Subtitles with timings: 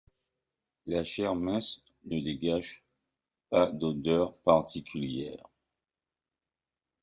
[0.87, 2.83] La chair mince, ne dégage
[3.51, 5.43] pas d’odeur particulière.